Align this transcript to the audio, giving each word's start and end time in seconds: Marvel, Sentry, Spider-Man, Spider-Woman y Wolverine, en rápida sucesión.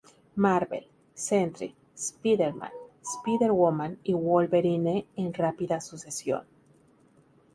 Marvel, 0.35 0.85
Sentry, 1.13 1.75
Spider-Man, 1.93 2.71
Spider-Woman 3.03 3.99
y 4.01 4.15
Wolverine, 4.15 5.05
en 5.15 5.31
rápida 5.31 5.79
sucesión. 5.79 6.41